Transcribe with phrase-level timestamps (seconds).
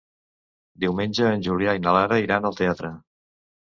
[0.85, 2.97] Diumenge en Julià i na Lara iran al teatre.